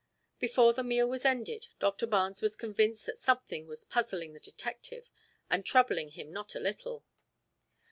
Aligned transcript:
Before 0.39 0.73
the 0.73 0.83
meal 0.83 1.07
was 1.07 1.25
ended 1.25 1.67
Doctor 1.77 2.07
Barnes 2.07 2.41
was 2.41 2.55
convinced 2.55 3.05
that 3.05 3.19
something 3.19 3.67
was 3.67 3.83
puzzling 3.83 4.33
the 4.33 4.39
detective, 4.39 5.11
and 5.47 5.63
troubling 5.63 6.09
him 6.09 6.31
not 6.33 6.55
a 6.55 6.59
little. 6.59 7.05